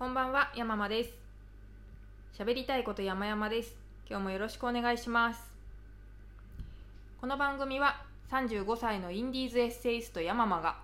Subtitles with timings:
[0.00, 1.10] こんばんは、山間です。
[2.32, 3.76] 喋りたいこと山々です。
[4.08, 5.52] 今日もよろしくお願いします。
[7.20, 8.00] この番組は
[8.30, 10.78] 35歳のインディーズエッセイスト山間が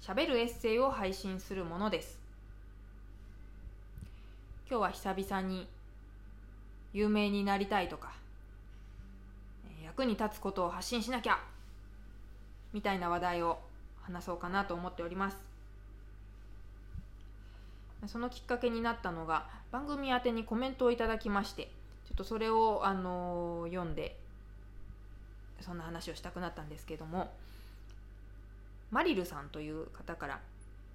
[0.00, 2.18] 喋るエッセイを配信するものです。
[4.66, 5.68] 今日は久々に
[6.94, 8.14] 有名になりたいとか
[9.84, 11.38] 役に立つことを発信しなきゃ
[12.72, 13.58] みたいな話題を
[14.00, 15.51] 話そうかなと思っております。
[18.06, 21.70] そのきっかけになったのが番組宛てにコメントをいただきまして
[22.06, 24.16] ちょっとそれを、あの読んで
[25.60, 27.32] そんな話をしたくなったんですけども
[28.90, 30.40] マリルさんという方から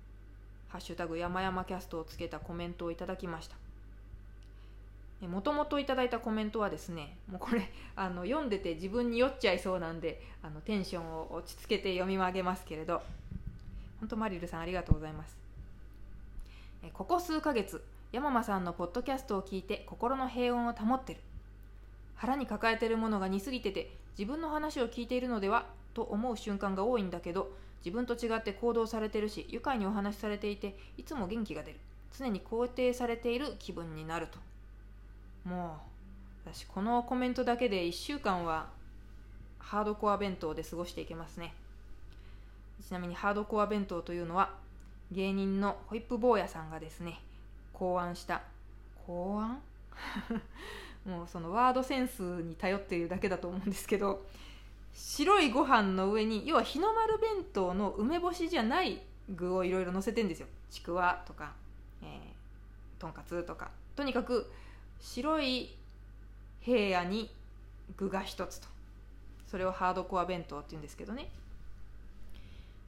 [0.69, 3.55] 「ハッシュタグ山々キャスト」をつけたコメントをいただきました。
[5.25, 13.01] もともといただいたコメントはですねもうこれ あの読んでて自分に酔っちゃいそうなんであのテンションを落ち着けて読み上げますけれど
[13.99, 15.46] 本当マリルさんありがとうございます。
[16.93, 21.19] ここ数ヶ月山間さんのポッドキャストを聞いて心の平穏を保ってる。
[22.15, 27.51] 腹に抱えてるものが似すぎてて自分の話を聞いているのではと思う瞬間が多いんだけど
[27.85, 31.79] 自分と違って行動されてるし愉快にお話しされていていつも元気が出る。
[32.17, 34.39] 常に肯定されている気分になると。
[35.47, 35.77] も
[36.45, 38.69] う私このコメントだけで1週間は
[39.59, 41.53] ハードコア弁当で過ごしていけますね。
[42.85, 44.55] ちなみにハードコア弁当というのは
[45.11, 47.19] 芸人のホイップ坊やさんがですね
[47.73, 48.41] 考案した
[49.05, 49.61] 考案？
[51.05, 54.25] もうそのワードセンスに頼っているだけだと思うんですけど
[54.93, 60.47] 白いご飯の上に要は日の丸弁当の梅干しじゃない具をいろいろ乗せてんですよ。
[60.71, 61.53] ちくわとか、
[62.01, 63.69] えー、とんかつとか。
[63.95, 64.51] とにかく
[64.99, 65.75] 白い
[66.61, 67.29] 平野に
[67.95, 68.67] 具が一つと。
[69.47, 71.29] それをハードコア弁当っていうんですけどね。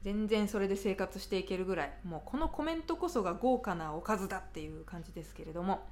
[0.03, 5.85] 全然それで生活していけるぐらいもうこのコメントこそが豪華なおかずだっていう感じですけれども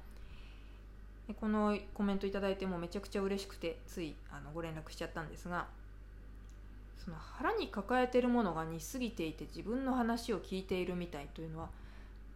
[1.40, 5.66] このコメントいただいてもめちゃくちゃ嬉しくてついあのご連絡しちゃったんですが
[7.04, 11.68] その腹に抱えてるものが似すぎていて自分の話を聞いているみたいというのは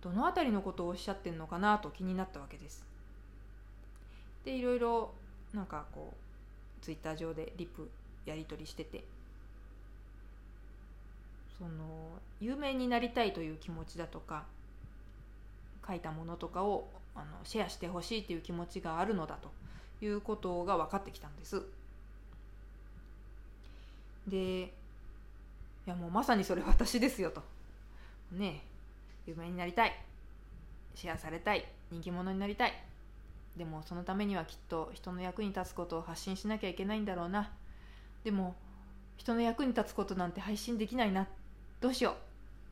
[0.02, 2.84] どの辺りのことをおっしゃってるのかなと気になったわけです。
[4.44, 5.12] でいろいろ
[5.54, 7.88] なんかこうツイッター上でリプ
[8.26, 9.04] やり取りしてて
[11.62, 14.46] その有名になりたいという気持ちだとか
[15.86, 19.52] 書いたものとかをあのシェアしてほしいという気持ちがあるのだと
[20.04, 21.62] いうことが分かってきたんです。
[24.26, 24.70] でい
[25.86, 27.42] やもうまさにそれ私ですよと。
[28.32, 28.64] ね
[29.26, 29.92] 有名になりたい。
[30.96, 31.64] シェアされたい。
[31.92, 32.72] 人気者になりたい。
[33.56, 37.52] でもそのためにはきっと人の役に立つことを発信しなきゃいけないんだろうな。
[38.24, 38.56] でも
[39.16, 41.22] 人の役に立つことなんて配信できないな。
[41.22, 41.26] っ
[41.82, 42.14] どうしよ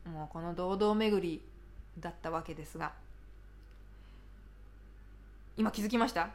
[0.05, 0.09] う。
[0.09, 1.41] もうこの堂々巡り
[1.99, 2.93] だったわけですが。
[5.57, 6.29] 今気づきました？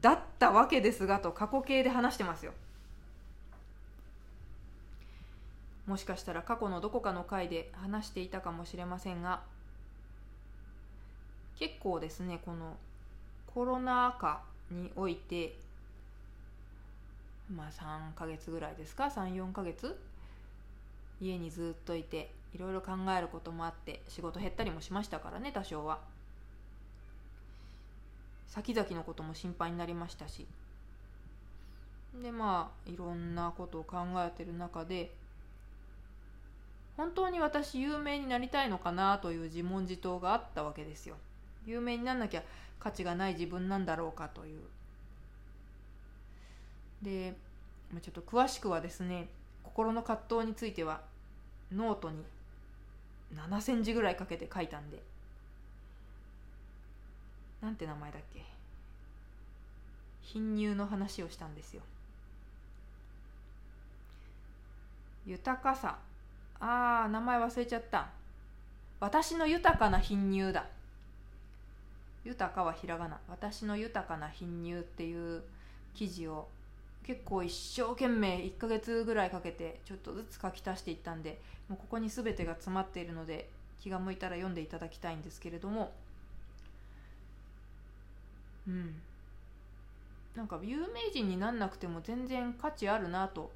[0.00, 2.52] だったわけですがと過去形で話してますよ。
[5.88, 9.42] もしかしたら過去のどこかの回で話していたかもしれませんが
[11.58, 12.76] 結構ですねこの
[13.52, 14.40] コロナ禍
[14.70, 15.56] において
[17.52, 19.98] まあ3ヶ月ぐらいですか？34ヶ月
[21.20, 25.98] 家にずっといていろいろ考えることもあって仕事減ったりもしましたからね多少は。
[28.46, 30.46] 先々のことも心配になりましたし。
[32.20, 35.14] でまあいろんなことを考えてる中で
[36.96, 41.16] 本当に私有名になりたいのかなという自問自答があったわけですよ。
[41.64, 42.42] 有名になんなきゃ
[42.80, 44.60] 価値がない自分なんだろうかという。
[47.02, 47.34] で
[48.02, 49.28] ちょっと詳しくはですね
[49.62, 51.00] 心の葛藤については
[51.74, 52.24] ノートに
[53.34, 55.02] 7センチぐらいかけて書いたんで。
[57.62, 58.42] なんて名前だっけ？
[60.22, 61.82] 貧乳の話をしたんですよ。
[65.26, 65.98] 豊かさ。
[66.58, 68.08] あー名前忘れちゃった。
[68.98, 70.66] 私の豊かな貧乳だ。
[72.24, 73.18] 豊かはひらがな。
[73.28, 75.42] 私の豊かな貧乳っていう
[75.94, 76.48] 記事を
[77.02, 81.40] 結構一生懸命1ヶ月ぐらいかけてちょっとずつ書き足していったんで
[81.70, 83.48] もうここに全てが詰まっているので
[83.80, 85.92] 気が向いたら読んでいただきたいんですけれども。
[88.66, 88.94] うん。
[90.34, 93.52] なんか有名人になんなくても全然価値あるなと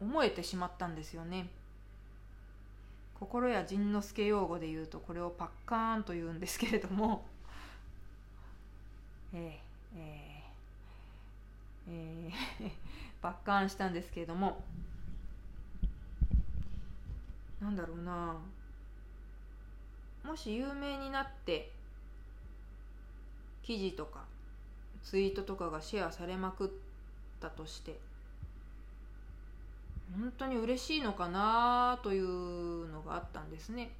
[0.00, 1.48] 思えてしまったんですよね。
[3.20, 7.26] 心や仁之助用語で言うとこれをパッカーンと言うんですけれども。
[9.34, 12.70] えー、えー、えー、
[13.20, 14.64] パッカーンしたんですけれども。
[17.60, 18.36] なんだろうな。
[20.24, 21.72] もし有名になって
[23.62, 24.24] 記事とか
[25.02, 26.70] ツイートとかがシェアされまくっ
[27.40, 27.98] たとして
[30.18, 33.90] 本当に嬉しいのかなというのがあったんですね。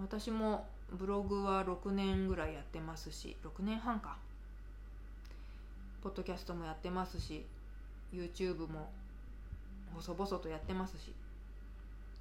[0.00, 4.16] 私もブログは6年ぐらいやってますし6年半か。
[6.02, 7.44] ポッドキャストもやってますし
[8.12, 8.90] YouTube も
[9.94, 11.12] 細々とやってますし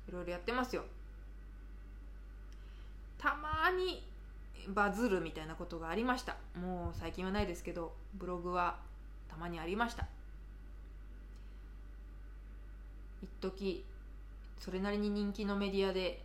[0.07, 0.83] いろいろやってますよ。
[3.17, 4.03] たまに
[4.69, 6.37] バズるみたいなことがありました。
[6.59, 8.77] もう最近はないですけどブログは
[9.29, 10.07] たまにありました。
[13.21, 13.85] 一時
[14.59, 16.23] それなりに人気のメディアで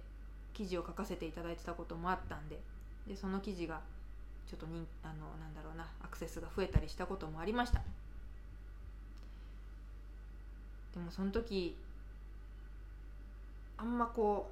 [0.55, 2.59] 記事を書かせていただいてたこともあったんで
[3.07, 3.81] でその記事が
[4.49, 7.83] ちょっとにあのなんだろうなアクセスが増えたりしたこともありました。
[10.97, 11.77] でもその時
[13.77, 14.51] あんまこ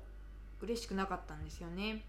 [0.61, 2.03] う嬉しくなかったんですよね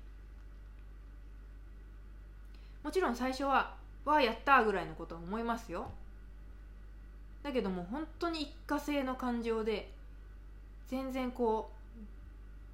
[2.83, 3.73] もちろん最初は
[4.03, 5.89] 「わあやった!」ぐらいのことは思いますよ
[7.43, 9.89] だけども本当に一過性の感情で
[10.87, 11.71] 全然こ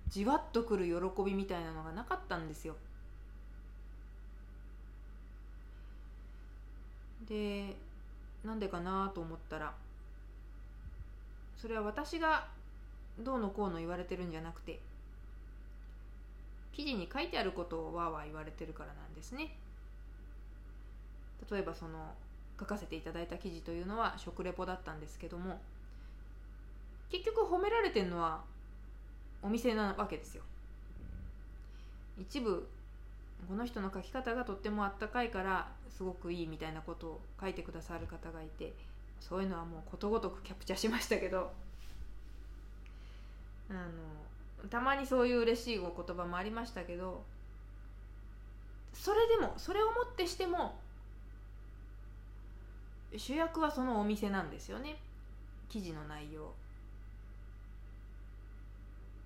[0.08, 2.76] うじわっとくる喜びみたいなのがなかったんですよ
[7.30, 7.76] で
[8.44, 9.72] なんでかなと思ったら
[11.62, 12.48] それは私が
[13.20, 14.80] どうのこうの言われてるんじゃなくて
[16.74, 19.56] 記事に書いてあることをわーわー言われてるからなんですね。
[21.52, 22.16] 例えばその
[22.60, 25.60] 書かせていただいた記事というのは食レポだったんですけども
[27.12, 28.42] 結局褒められてるのは
[29.44, 30.44] お店なわけですよ。
[32.20, 32.68] 一部
[33.48, 38.74] この人の書き方がとってもあったかいからすごくいいみたいなことを書いてくださる方がいて
[39.22, 41.54] そういうのはもうことごとくキャプチャーしましたけど
[43.70, 43.74] あ
[44.64, 47.24] のたまにそういう嬉しいお言葉もありましたけど
[48.94, 50.76] それでもそれをもってしても
[53.16, 54.98] 主役はそのお店なんですよね。
[55.70, 56.54] 記事の内容。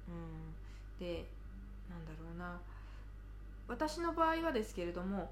[0.07, 1.00] うん。
[1.00, 1.25] で
[1.89, 2.59] なんだろうな。
[3.68, 5.31] 私の場合はですけれども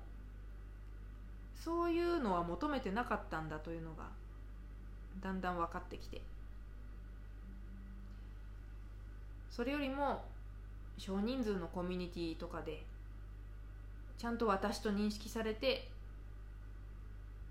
[1.55, 4.05] そういうのは求めてなかったんだというのが
[5.21, 6.21] だんだん分かってきて。
[9.49, 10.25] それよりも
[10.97, 12.83] 少人数のコミュニティとかで
[14.17, 15.89] ちゃんと私と認識されて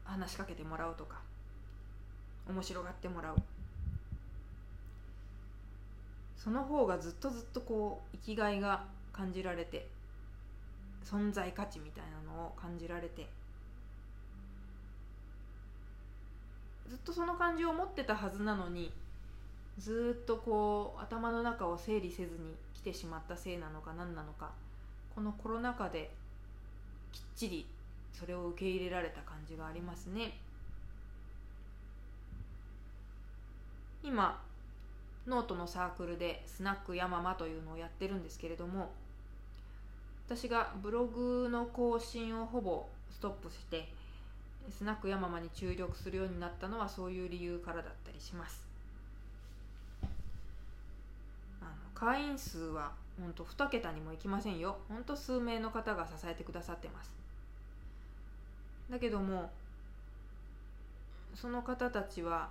[0.05, 1.21] 話しかけてもらうとか
[2.49, 3.37] 面白がってもらう。
[6.37, 9.87] その方がずっとずっとこう生きがいが感じられて
[11.05, 13.29] 存在価値みたいなのを感じられて
[16.93, 18.93] ずっとその感じを持ってたはずなのに
[19.79, 24.51] ずっとこう頭の中を整理せずに来てしまったせいなのか何なのか
[25.15, 26.11] このコロナ禍で
[27.11, 27.67] きっちり
[28.13, 30.37] それを受け入れられた感じがありますね。
[34.05, 34.43] 今
[35.27, 38.91] ノートのサークルでスナックヤママというのをやってるんですけれども
[40.27, 43.89] 私がブログの更新をほぼストップして
[44.71, 48.67] スナックヤママに注力するようになったのはそういう理由からだったりします。
[51.61, 54.79] あの会員数は本当2桁にもいきませんよ。
[54.89, 57.13] 本当数名の方が支えてくださってます。
[58.91, 59.51] だけども
[61.35, 62.51] その方たちは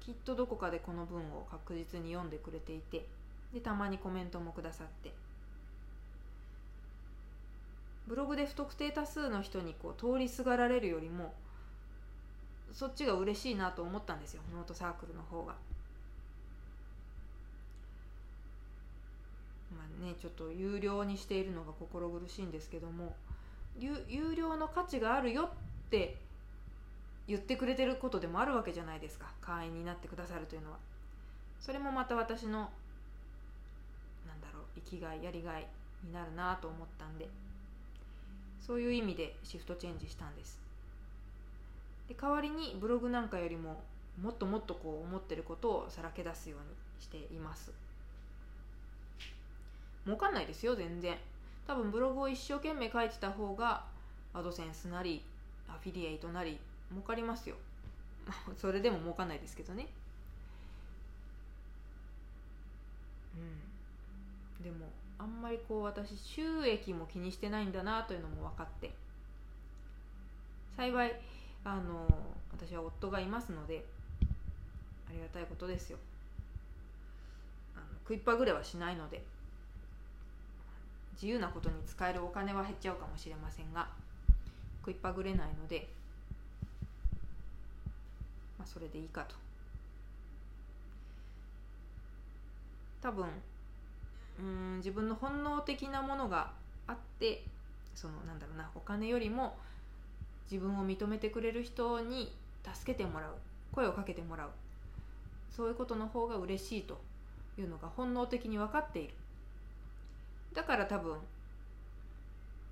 [0.00, 3.06] きっとどこかでこの文を確実に読んでくれていて
[3.52, 5.12] でたまにコメントもくださって。
[8.06, 11.32] ブログで不特定多数の人にこう通りすがられるよりも
[12.74, 15.54] そっちが嬉しいなと思ったんですよノートサークルの方が。
[19.76, 23.14] まあねちょっと有料にしているのが心苦しいんですけども
[23.78, 25.48] 有料の価値があるよっ
[25.90, 26.16] て
[27.26, 30.78] 言ってくれてることでもあるわけじゃないですか会員になってくださるというのは
[31.60, 35.66] それもまた私のなんだろう生きがいやりがい
[36.04, 37.28] になるなと思ったんで
[38.60, 40.63] そういう意味でシフトチェンジしたんです
[42.08, 43.82] で代わりにブログなんかよりも
[44.20, 46.66] もっともっとこう思ってることをさらけ出すように
[47.00, 47.72] しています。
[50.04, 51.16] 儲かんないですよ全然。
[51.66, 53.84] 多分ブログを一生懸命書いてた方が
[54.34, 55.22] アドセンスなり
[55.68, 56.58] アフィリエイトなり
[56.90, 57.56] 儲かりますよ。
[58.56, 59.88] それでも儲かんないですけどね。
[63.36, 64.64] うん。
[64.64, 68.92] でもあんまりこう私収益も気にしてないんだなというのも分かって。
[70.76, 71.20] 幸い
[71.64, 72.06] あの
[72.52, 73.84] 私は夫がいますので
[75.08, 75.98] ありがたいことですよ。
[77.74, 79.22] あの食いっぱぐれはしないので
[81.14, 83.88] 自由なことに使えるお金は減っちゃうかもしれませんが
[84.80, 85.88] 食いっぱぐれないので、
[88.58, 89.34] まあ、それでいいかと。
[93.00, 93.26] 多分
[94.38, 96.50] うん自分の本能的なものが
[96.86, 97.42] あって
[97.94, 99.56] そのなんだろうなお金よりも
[100.50, 102.32] 自分を認めてくれる人に
[102.74, 103.34] 助けてもらう。
[103.72, 104.50] 声をかけてもらう。
[105.50, 107.00] そういうことの方が嬉しいと
[107.58, 109.14] いうのが本能的に分かっている。
[110.52, 111.18] だから多分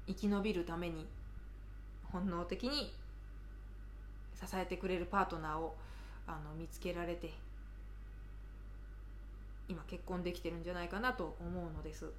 [0.07, 1.07] 生き延びるために
[2.05, 2.93] 本能的に
[4.35, 5.77] 支えてくれるパートナーを
[6.27, 7.33] あの見つけられて
[9.69, 12.11] 今結婚できてるんじゃないかなと思うのです。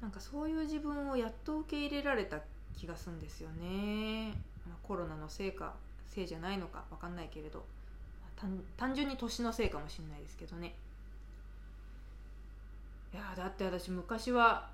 [0.00, 2.40] なんかそういう自分をやっと受け入れられた
[2.76, 4.28] 気がするんですよね、
[4.66, 5.74] まあ、コロナのせいか
[6.06, 7.64] せいじゃないのか分かんないけれど。
[8.76, 10.74] 単純に年のせいかもしれないですけどね。
[13.14, 14.68] いやだって私昔は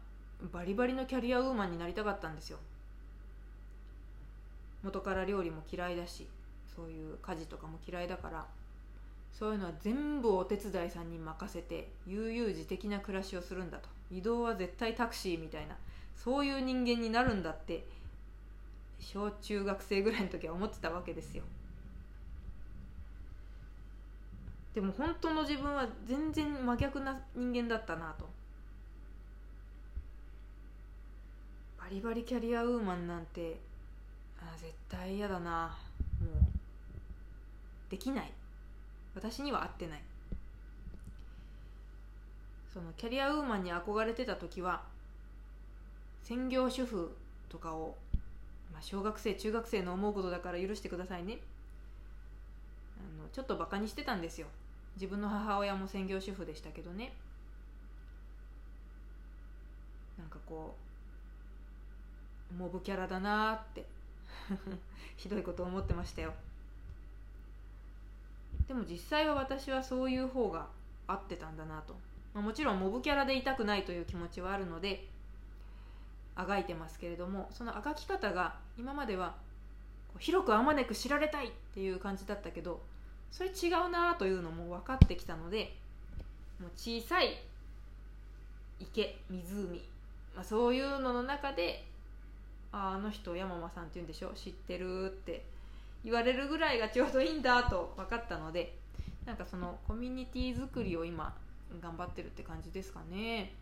[0.52, 2.58] バリバリのキャリアウーマンになりたかったんですよ。
[4.82, 6.26] 元から料理も嫌いだし
[6.74, 8.46] そういう家事とかも嫌いだから。
[9.32, 13.88] そういうのは全部お手伝いさんに任せて悠々自適な暮らしをするんだと。
[14.12, 15.76] 移動は絶対タクシーみたいな
[16.14, 17.84] そういう人間になるんだって
[19.00, 21.42] 小中学生ぐらいの時は思ってたわけですよ。
[24.74, 28.28] でも本当の自分は全然真逆な人間だったなと。
[31.78, 33.58] バリバリキャリアウーマンなんて
[34.40, 35.76] あ絶対嫌だな。
[36.20, 38.32] もうできない。
[39.14, 40.02] 私には合ってない。
[42.72, 44.82] そのキャリアウーマンに憧れてた時は
[46.22, 47.14] 専業主婦
[47.48, 47.96] とかを、
[48.72, 51.38] まあ、小学生中学生の思うことだから許してくださいね。
[52.96, 54.46] あのちょっとバカにしてたんですよ。
[54.94, 57.12] 自分の母親も専業主婦でしたけどね。
[60.18, 60.74] なんかこ
[62.50, 63.84] うモブキャラだなって
[65.16, 66.32] ひどいこと思ってましたよ。
[68.68, 70.68] でも実際は私はそういう方が
[71.06, 71.96] 合ってたんだなと、
[72.34, 75.06] まあ、もちろんモブキャラでいたくないという気持ちはあるので
[76.34, 79.34] あがいてますけれどもそのあがき方が今までは
[80.18, 82.80] 広くあまねく知られたいっていう感じだったけど
[83.30, 85.74] それ違うなというのも分かってきたので
[86.60, 87.36] もう小さい
[88.80, 89.80] 池湖、
[90.34, 91.84] まあ、そういうのの中で
[92.72, 94.32] ああの人山間さんって言うんでしょ？
[94.34, 95.44] 知ってるって
[96.04, 98.74] 言われるぐらいがちょうどいいんだと分かったので
[99.26, 101.34] なんかそのコミュニティ作りを今
[101.80, 103.52] 頑張ってるって感じですかね。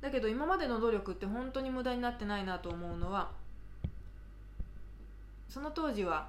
[0.00, 3.30] だけど今までの努力って本当に無駄になってないなと思うのは
[5.48, 6.28] その当時は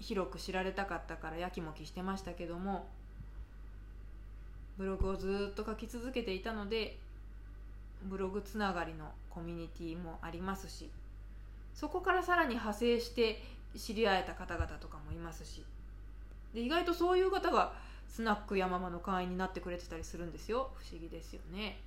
[0.00, 2.86] 広く知られたかったからやきもきしてましたけども
[4.78, 6.96] ブログをずっと書き続けていたので
[8.04, 10.90] ブログつながりのコミュニティもありますし
[11.74, 13.42] そこからさらに派生して
[13.76, 15.62] 知り合えた方々とかもいますし
[16.54, 17.72] で意外とそういう方が
[18.08, 20.70] スナック山間の会員になってくれてたりするんですよ。
[20.76, 21.80] 不思議ですよね。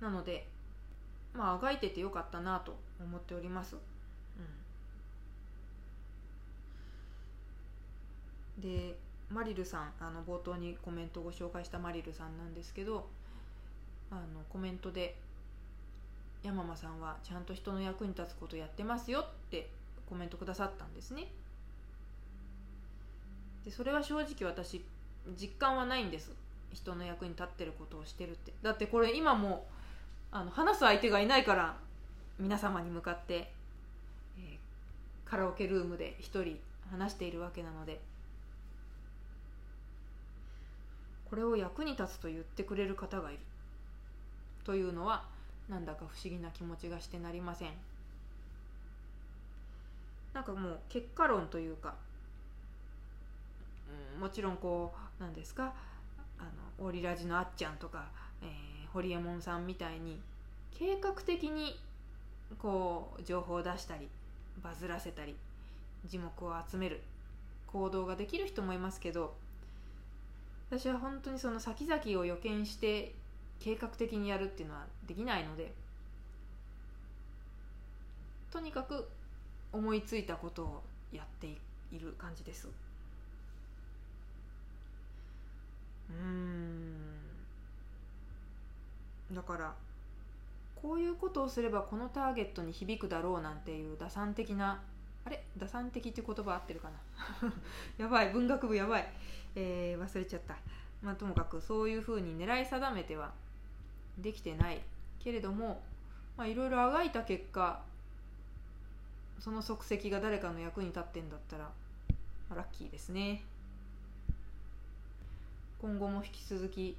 [0.00, 0.46] なので
[1.34, 3.76] まああがいててよかったなと思っております、
[8.58, 8.96] うん、で
[9.30, 13.08] マリルさんあの冒頭にコメントをご紹介したマリルさんなんですけど
[14.10, 15.16] あのコメントで
[16.42, 19.70] 山間さんはちゃんと人の役に立つことやってますよって
[20.08, 21.28] コメントくださったんですね。
[23.64, 24.84] でそれは正直私
[25.40, 26.32] 実感はないんです。
[26.72, 28.52] 人の役に立ってることをしてるって。
[28.62, 29.66] だってこれ今も
[30.30, 31.76] あの話す相手がいないから
[32.38, 33.52] 皆様に向かって、
[34.38, 36.58] えー、カラオケルームで一人
[36.90, 38.00] 話しているわけなので。
[41.32, 43.40] これを役に立つと言ってくれる方がいる。
[44.64, 45.24] というのは
[45.68, 47.70] なんだか不思議な気持ちがしてなりません。
[50.34, 51.94] なんかもう結果論というか、
[54.20, 55.74] もちろんこうなんですか
[56.38, 56.42] あ
[56.80, 58.06] のオリラジのあっちゃんとか、
[58.42, 60.20] えー、ホリエモンさんみたいに
[60.78, 61.78] 計画的に
[62.58, 64.08] こう情報を出したり
[64.62, 65.36] バズらせたり
[66.06, 67.00] 字幕を集める
[67.66, 69.34] 行動ができる人もいますけど
[70.70, 73.14] 私は本当にその先々を予見して
[73.60, 75.72] 計画的にやるっていうのはできないので
[78.50, 79.08] とにかく
[79.72, 80.82] 思いついたことを
[81.12, 82.68] やっている感じです。
[86.20, 86.22] う
[89.32, 89.34] ん。
[89.34, 89.74] だから
[90.76, 94.82] こういうことをすればこのターゲットに響くだろうなんていう打算的な
[95.24, 95.44] あれ？
[95.56, 96.90] 打算的って言葉合ってるか
[97.40, 97.52] な？
[98.04, 98.30] やばい。
[98.30, 99.08] 文学部やばい。
[99.54, 100.56] えー忘れちゃった。
[101.02, 103.32] まあともかくそういうふうに狙い定めては
[104.18, 104.80] できてない
[105.18, 105.82] けれども
[106.38, 107.82] いろいろあがいた結果
[109.38, 111.68] その足跡が誰かの役に立ってんだったら、
[112.54, 113.42] ラッキーですね。
[115.82, 116.96] 今後も引き続き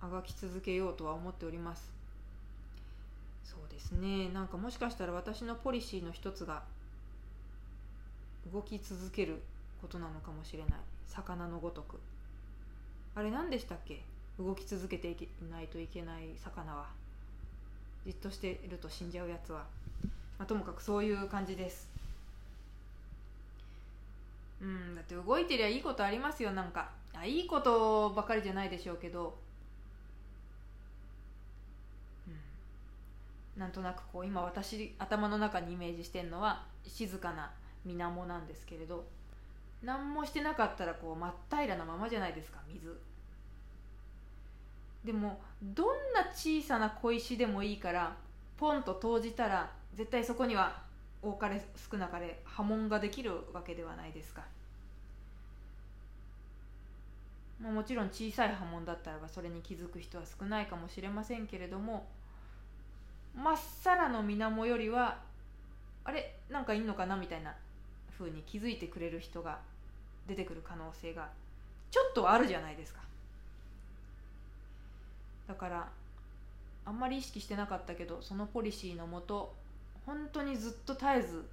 [0.00, 1.88] あがき続けようとは思っております。
[3.44, 4.28] そうですね。
[4.30, 6.64] なんかもしかしたら私のポリシーの一つが
[8.52, 9.40] 動き続ける
[9.80, 10.72] ことなのかもしれない。
[11.06, 12.00] 魚のごとく。
[13.14, 14.02] あれ何でしたっけ？
[14.36, 16.86] 動き続けていけないといけない魚は。
[18.04, 19.64] じっとしていると死んじゃうやつは、
[20.38, 21.88] まあ、ともかくそういう感じです。
[24.60, 24.96] うん。
[24.96, 26.90] だって動いてりゃいいことありますよなんか。
[27.24, 29.38] いいことばかりじゃないでしょうけど、
[32.26, 37.50] うん、なんとなくこう今私頭の中にイメージしてるのは静かな
[37.84, 39.04] 水面なんですけれど
[39.82, 42.98] 何もしてなかったらこう真っ平らなままじゃないですか水。
[45.04, 48.16] でもどんな小さな小石でもいいから
[48.56, 50.82] ポンと投じたら絶対そこには
[51.22, 54.42] 多かれ少なかれ波紋ができるわけではないですか。
[57.60, 62.06] まあもちろん小さい波紋だったらばそれに気づく人は少ないかもしれませんけれども
[63.34, 65.18] まっさらの水面よりは
[66.04, 66.34] あれ？
[66.50, 67.54] なんかいんのかなみたいな
[68.18, 69.58] 風に気づいてくれる人が
[70.26, 71.28] 出てくる可能性が
[71.90, 73.00] ちょっとはあるじゃないですか。
[75.48, 75.88] だから
[76.84, 79.54] あんまり意識してなかったけどそのポリシーのもと
[80.04, 81.44] 本当にずっと絶えず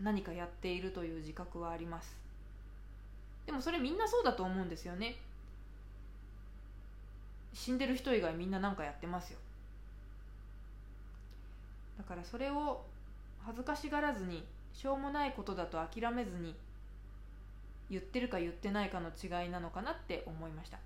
[0.00, 2.21] 何かやっているという自覚はあります。
[3.46, 5.16] でもそれみんなそうだと思うんですよね。
[7.52, 9.38] 死んでる人以外みんな何かやってますよ。
[11.98, 12.84] だからそれを
[13.44, 16.54] 恥ずかしがらずにしょうもないことだと諦めずに
[17.90, 20.78] 言ってるか言ってないかの違いなのかなって思いました。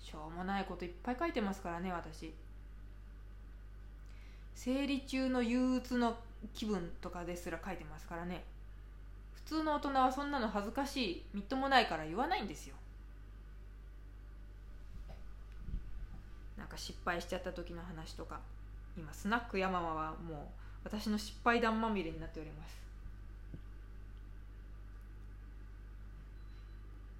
[0.00, 2.34] しょうもないこといっぱい書いてますからね私。
[4.54, 6.18] 生理中の憂鬱の
[6.52, 8.44] 気分とかですら書いてますからね。
[9.50, 12.76] 通の大人はそんなの恥ずかしいみっともないから言わないんですよ。
[16.56, 18.38] なんか失敗しちゃった時の話とか
[18.96, 20.36] 今スナックヤママはもう
[20.84, 22.78] 私の失敗談まみれになっております。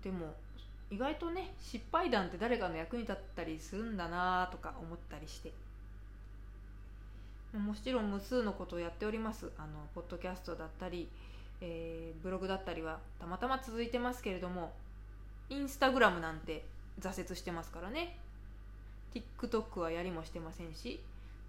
[0.04, 0.32] でも
[0.88, 5.52] 意外とね失敗談って誰かの役に立ったりするんだなとか思ったりして。
[7.58, 9.50] もちろん無数のことをやっております。
[9.58, 11.08] あのポッドキャストだったり、
[11.60, 14.72] えーブログだったりはたまたま続いてますけれども
[15.48, 16.64] インスタグラムなんて
[17.00, 18.16] 挫折してますからね。
[19.14, 21.00] TikTok はやりもしてませんし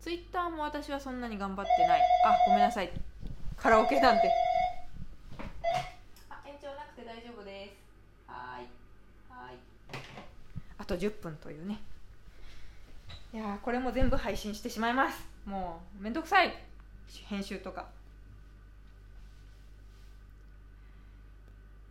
[0.02, 2.02] Twitter も私はそんなに頑張ってない。
[2.26, 2.92] あごめんなさい。
[3.56, 4.32] カラオケなんて。
[6.30, 8.32] あ延長なくて大丈夫です。
[8.32, 8.68] はーい。
[9.30, 9.58] はーい。
[10.80, 11.80] あと10分というね。
[13.34, 15.24] いやーこれも全部配信してしまいます。
[15.46, 16.52] もうめんどくさい。
[17.28, 17.86] 編集とか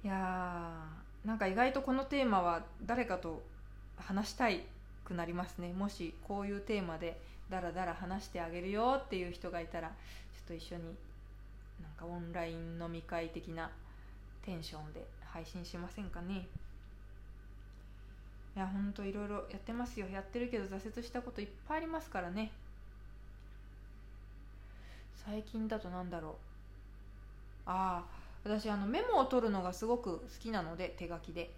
[0.03, 3.43] いやーなんか意外とこのテーマは誰かと
[3.99, 4.63] 話したい
[5.05, 5.73] くなりますね。
[5.73, 9.95] もしこういうテーマでダラダラ話してあげるよっていう人がいたらちょ
[10.45, 10.83] っと一緒に
[11.83, 13.71] なんかオンライン飲み会的な
[14.45, 16.47] テンションで配信しませんかね。
[18.57, 20.09] いやほんといろいろやってますよ。
[20.09, 22.51] やってるけど挫折したこといっぱいありますからね。
[25.25, 26.33] 最近だとなんだろう。
[27.67, 31.51] ああ私あのメモを取るのがすごく好きなので手書きで。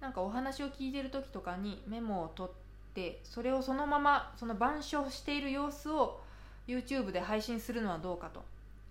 [0.00, 6.20] なんかお話を聞いてる時とかにメモを取ってそれをそのままその板書している様子を
[6.68, 8.44] YouTube で配信するのはどうかと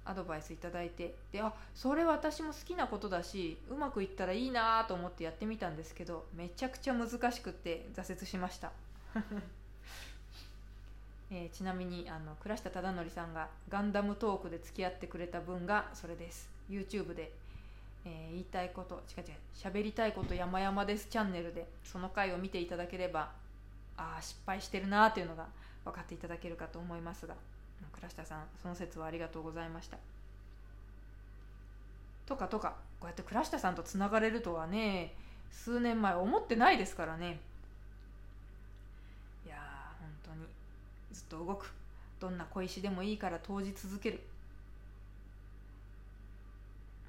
[0.04, 1.16] アドバイスいただいて。
[1.32, 8.72] であそれ私も好きなことだしうまくいったらいいなと思ってやってみたんですけどめちゃくちゃ難しくって挫折しました。
[11.32, 16.50] えーちなみにあの倉下忠則さんがガンダムトークで付き合ってくれた分がそれです。
[16.70, 17.32] YouTube で、
[18.06, 21.08] えー言いたいこと違う違う喋りたいこと山々です。
[21.10, 23.32] チャンネルでその回を見ていただければ
[23.98, 25.48] ああ失敗してるなーっていうのが
[25.84, 27.36] 分かっていただけるかと思いますが
[27.94, 29.98] 倉下さんその説はありがとうございました。
[32.26, 35.14] とかとかこうやって倉下さんとつながれるとはね
[35.52, 37.40] 数年前思ってないですからね
[39.46, 39.60] いやー
[40.02, 40.48] 本当に
[41.16, 41.72] ずっと動く。
[42.20, 44.20] どんな小石でもいいから投じ続ける。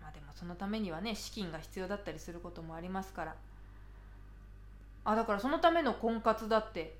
[0.01, 3.35] まあでもそのためにはね資金が必要だったりすることもありますから。
[5.05, 6.97] あだからそのための婚活だって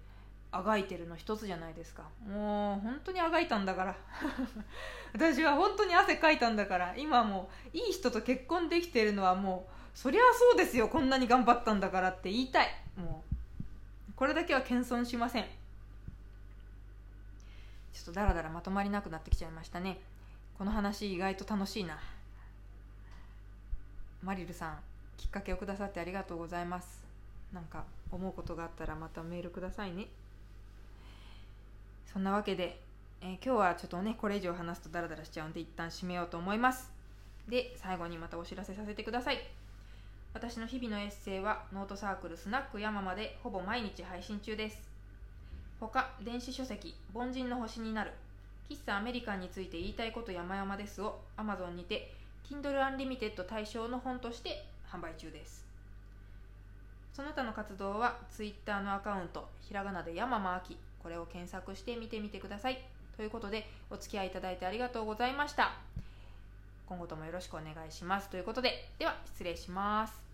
[0.51, 2.03] あがいてるの一つじゃないですか。
[2.29, 3.97] もう本当にあがいたんだから。
[5.15, 6.95] 私は本当に汗かいたんだから。
[6.97, 10.89] 今もういい人と結婚できてるのはもうそりゃそうですよ。
[10.89, 12.69] こんなに頑張ったんだからって言いたい。
[12.97, 13.23] も
[14.09, 15.47] うこれだけは謙遜しません。
[17.97, 19.99] ちょっとダラダラまとまりなくなってきちゃいましたね。
[20.59, 21.99] この話意外と楽しいな。
[24.23, 24.79] マリルさん
[25.17, 27.07] きっかけをくださってありがとうございます。
[27.55, 30.09] なんか思うことがあったらまたメールくださいね。
[32.13, 32.79] そんなわけで、
[33.23, 36.93] えー、今日はちょっとねこれ以上話すとダラダラしちゃうんで一旦締めようと思います。
[37.49, 39.39] で最後にまたお知らせさせてください。
[40.35, 44.86] 私の日々のエッセイはノートサークルスナックヤママでほぼ毎日配信中です。
[45.79, 48.13] 他電子書籍「凡人の星になる」
[48.69, 52.13] 喫茶アメリカンについて言いたいこと山々ですを Amazon にて
[52.45, 55.65] Kindle Unlimited 対象の本として販売中です。
[57.13, 62.79] その他の活動は Twitter のアカウントひらがなで山間明これを検索して見てみてください。
[63.17, 65.73] ということでお付き合いいただいてありがとうございました。
[66.87, 68.29] 今後ともよろしくお願いします。
[68.29, 70.26] ということででは失礼します。